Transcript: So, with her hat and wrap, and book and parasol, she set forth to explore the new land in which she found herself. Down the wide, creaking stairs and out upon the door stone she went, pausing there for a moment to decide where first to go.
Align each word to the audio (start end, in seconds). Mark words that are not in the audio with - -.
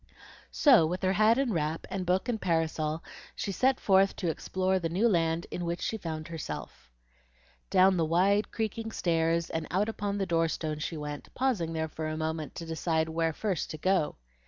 So, 0.49 0.83
with 0.87 1.03
her 1.03 1.13
hat 1.13 1.37
and 1.37 1.53
wrap, 1.53 1.85
and 1.91 2.07
book 2.07 2.27
and 2.27 2.41
parasol, 2.41 3.03
she 3.35 3.51
set 3.51 3.79
forth 3.79 4.15
to 4.15 4.31
explore 4.31 4.79
the 4.79 4.89
new 4.89 5.07
land 5.07 5.45
in 5.51 5.63
which 5.63 5.79
she 5.79 5.95
found 5.95 6.27
herself. 6.29 6.89
Down 7.69 7.97
the 7.97 8.05
wide, 8.05 8.49
creaking 8.51 8.93
stairs 8.93 9.51
and 9.51 9.67
out 9.69 9.89
upon 9.89 10.17
the 10.17 10.25
door 10.25 10.47
stone 10.47 10.79
she 10.79 10.97
went, 10.97 11.31
pausing 11.35 11.73
there 11.73 11.87
for 11.87 12.07
a 12.07 12.17
moment 12.17 12.55
to 12.55 12.65
decide 12.65 13.09
where 13.09 13.31
first 13.31 13.69
to 13.69 13.77
go. 13.77 14.15